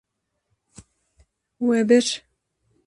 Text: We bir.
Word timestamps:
We 1.67 1.87
bir. 1.93 2.11